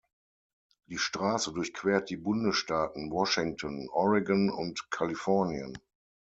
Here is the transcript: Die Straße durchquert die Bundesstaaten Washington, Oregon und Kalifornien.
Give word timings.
Die 0.87 0.97
Straße 0.97 1.53
durchquert 1.53 2.09
die 2.09 2.17
Bundesstaaten 2.17 3.11
Washington, 3.11 3.87
Oregon 3.89 4.49
und 4.49 4.89
Kalifornien. 4.89 5.77